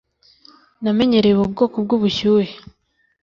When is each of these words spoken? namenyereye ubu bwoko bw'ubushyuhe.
namenyereye 0.83 1.33
ubu 1.35 1.45
bwoko 1.53 1.75
bw'ubushyuhe. 1.85 2.53